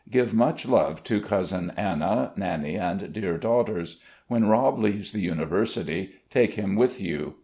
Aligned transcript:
Give 0.09 0.33
much 0.33 0.65
love 0.67 1.03
to 1.03 1.21
Cousin 1.21 1.73
Anna, 1.77 2.31
Nannie, 2.35 2.75
and 2.75 3.13
dear 3.13 3.37
daughters. 3.37 4.01
When 4.27 4.47
Rob 4.47 4.79
leaves 4.79 5.11
the 5.11 5.21
University 5.21 6.15
take 6.31 6.55
him 6.55 6.75
with 6.75 6.99
you. 6.99 7.35